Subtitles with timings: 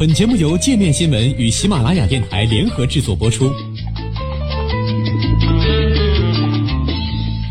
[0.00, 3.52] 本节目由界面新闻与喜马拉雅电台联合制作播出。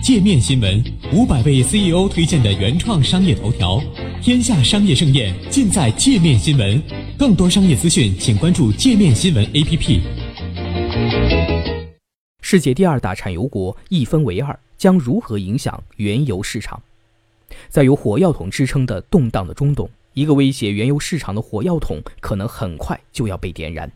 [0.02, 0.84] 界面新闻
[1.14, 3.80] 五百位 CEO 推荐的原创商业头条，
[4.20, 6.82] 天下商业盛宴尽在界面新闻。
[7.20, 10.00] 更多商业资讯，请关注界面新闻 APP。
[12.42, 16.82] 世界第二大产油国一分为二，将如何影响原油市场？
[17.70, 19.88] 在有“火药桶”支撑的动荡的中东。
[20.14, 23.92] 一个威胁原油市场的火药桶可能很快就要被点燃。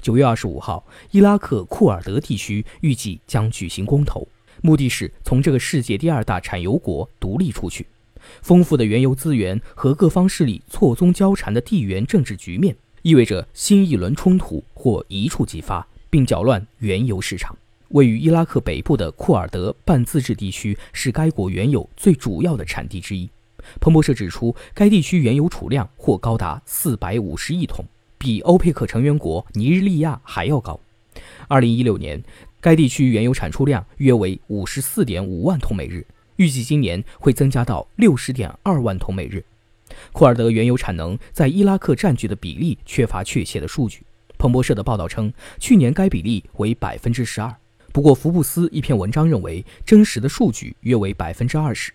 [0.00, 4.26] 九月二十五号，伊拉克库尔德地区预计将举行公投，
[4.62, 7.86] 目的是从这个世界第二大产油国独立出去。
[8.42, 17.56] 丰富的原油资源和各方势力错综交缠的地缘政治局面，意味着新一轮冲突或一触即发，并搅乱原油市场。
[17.88, 23.28] 位于伊拉克北部的库尔德半自治地区是该国原油最主要的产地之一。
[23.80, 27.84] 彭博社指出，该地区原油储量或高达四百五十亿桶，
[28.18, 30.78] 比欧佩克成员国尼日利亚还要高。
[31.48, 32.22] 二零一六年，
[32.60, 39.44] 该地区原油产出量约为五十四点五万桶每日，预计今年会增加到六十点二万桶每日。
[40.12, 44.02] 库尔德原油产能在伊拉克占据的比例缺乏确切的数据。
[44.38, 47.54] 彭博社的报道称，去年该比例为百分之十二，
[47.92, 51.92] 不过福布斯一篇文章认为，真实的数据约为百分之二十。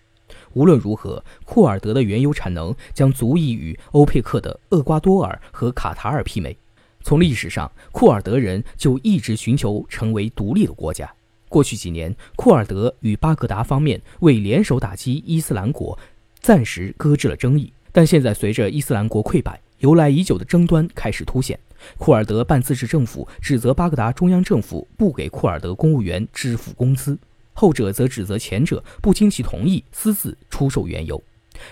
[0.52, 6.56] 无论如何，库尔德的原油产能将足以与欧佩克的厄瓜多尔和卡塔尔媲美。
[7.02, 11.08] 从历史上，库尔德人就一直寻求成为独立的国家。
[11.48, 15.96] 过去几年，库尔德与巴格达方面为联手打击伊斯兰国，
[16.40, 17.72] 暂时搁置了争议。
[17.92, 21.58] 但现在，随着伊斯兰国溃败，由来已久的争端开始凸显。
[21.96, 27.16] 库尔德半自治政府指责巴格达中央政府不给库尔德公务员支付工资。
[27.56, 31.20] 后者则指责前者不经其同意私自出售原油，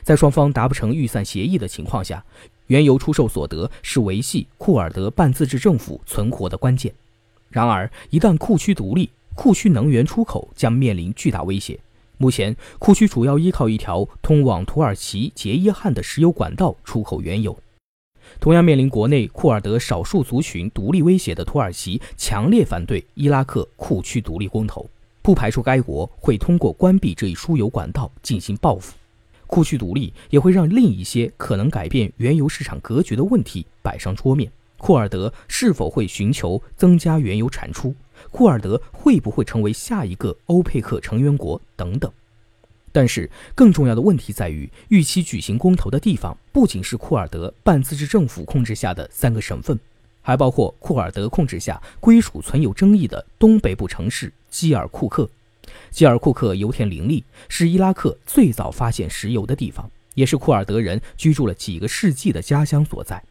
[0.03, 2.25] 在双方达不成预算协议的情况下，
[2.69, 6.93] 原油出售所得是维系库尔德半自治政府存活的关键。
[7.51, 11.79] 然而，一旦库区独立，库区能源出口将面临巨大威胁。
[12.17, 17.57] 目前，库区主要依靠一条通往土耳其杰伊汉的石油管道出口原油。
[18.41, 24.89] 同样面临国内库尔德少数族群独立威胁的土耳其，强烈反对伊拉克库区独立公投。
[25.25, 28.93] 不排除该国会通过关闭这一输油管道进行报复。
[29.47, 37.95] 库区独立也会让另一些可能改变原油市场格局的问题摆上桌面：库尔德是否会寻求增加原油产出？
[38.31, 41.59] 库尔德会不会成为下一个欧佩克成员国？
[41.75, 42.13] 等等。
[42.93, 49.81] 但是，更重要的问题在于，预期举行公投的地方不仅是库尔德半自治政府控制下的三个省份。
[50.27, 55.29] 还包括库尔德控制下归属存有争议的东北部城市基尔库克。
[55.91, 63.23] 基尔库克油田林立，是伊拉克最早发现石油的地方，也是库尔德人居住了几个世纪的家乡所在。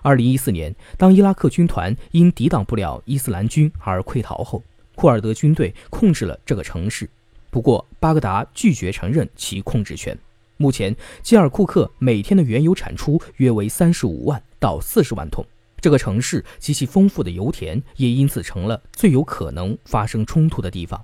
[0.00, 4.62] 二零一四年，当伊拉克军团因抵挡不了伊斯兰军而溃逃后，
[4.94, 7.10] 库尔德军队控制了这个城市。
[7.50, 10.16] 不过，巴格达拒绝承认其控制权。
[10.56, 15.44] 目前，基尔库克每天的原油产出约为三十五万到四十万桶。
[15.80, 21.02] 这个城市及其丰富的油田也因此成了最有可能发生冲突的地方。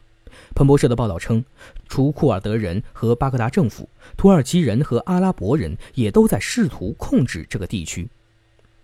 [0.54, 1.44] 彭博社的报道称，
[1.88, 8.08] 除库尔德人和巴格达政府，土耳其人和阿拉伯人也都在试图控制这个地区。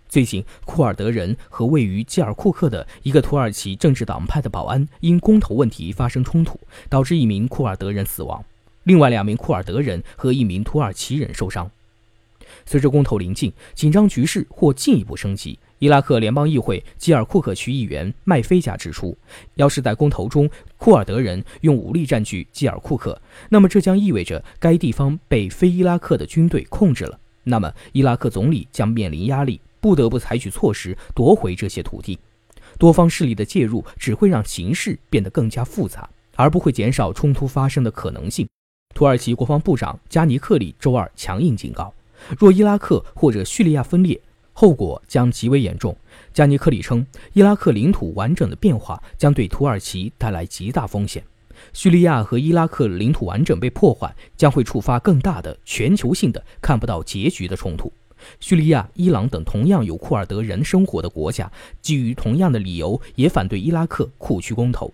[0.07, 6.59] 最近，库尔德人和位于基尔库克的一个土耳其政治党派的保安因公投问题发生冲突，
[6.89, 8.43] 导致一名库尔德人死亡，
[8.83, 11.69] 另外两名库尔德人和一名土耳其人受伤。
[12.65, 15.59] 随着公投临近，紧张局势或进一步升级。
[15.81, 19.17] 伊拉克联邦议会基尔库克区议员麦菲加指出，
[19.55, 20.47] 要是在公投中
[20.77, 23.19] 库尔德人用武力占据基尔库克，
[23.49, 27.19] 那么这将意味着该地方被非伊拉克的军队控制了。
[27.45, 32.19] 那么伊拉克总理将面临压力，不得不采取措施夺回这些土地。
[32.77, 38.47] 多方势力的介入只会让形势变得更加复杂，而不会减少冲突发生的可能性。
[38.93, 41.91] 土耳其国防部长加尼克里周二强硬警告，
[42.37, 44.21] 若伊拉克或者叙利亚分裂。
[44.61, 45.97] 后果将极为严重。
[46.31, 47.03] 加尼克里称，
[47.33, 51.23] 伊拉克领土完整的变化将对土耳其带来极大风险。
[51.73, 57.91] 叙利亚和伊拉克领土完整被破坏，将会触发更大的全球性的看不到结局的冲突。
[58.39, 64.93] 叙利亚、伊朗等同样有库尔德人生活的国家，基于同样的理由，也反对伊拉克库区公投。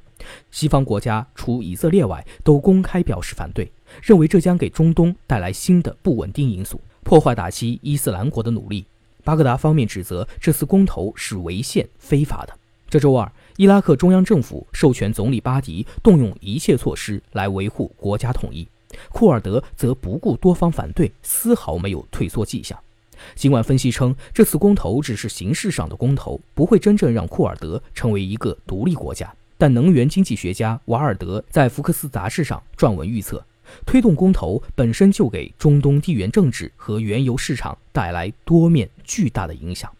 [0.49, 3.69] 西方国家除以色列外，都公开表示反对，
[4.01, 8.85] 认为这将给中东带来新的不稳定因素，破坏打击伊斯兰国的努力。
[9.27, 12.57] 巴格达方面指责这次公投是违宪非法的。
[12.89, 18.65] 这周二，伊拉克中央政府授权总理巴迪动用一切措施来维护国家统一，
[19.09, 22.79] 库尔德则不顾多方反对，丝毫没有退缩迹象。
[23.35, 33.45] 尽管分析称这次公投只是形式上的公投，不会真正让库尔德成为一个独立国家，但能源经济学家瓦尔德在福克斯杂志上撰文预测，
[33.85, 39.96] 推动公投本身就给中东地缘政治和原油市场带来多面巨大的影响。